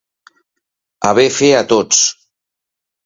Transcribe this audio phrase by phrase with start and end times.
[1.09, 2.01] Haver fet atots.